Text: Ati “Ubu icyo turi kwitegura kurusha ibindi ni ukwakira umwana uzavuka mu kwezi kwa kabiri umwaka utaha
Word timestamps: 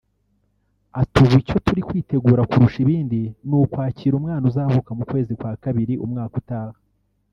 Ati 1.01 1.17
“Ubu 1.25 1.35
icyo 1.41 1.57
turi 1.65 1.81
kwitegura 1.87 2.47
kurusha 2.49 2.77
ibindi 2.85 3.21
ni 3.47 3.55
ukwakira 3.59 4.13
umwana 4.15 4.43
uzavuka 4.51 4.89
mu 4.97 5.03
kwezi 5.09 5.31
kwa 5.39 5.51
kabiri 5.63 5.93
umwaka 6.05 6.35
utaha 6.41 6.77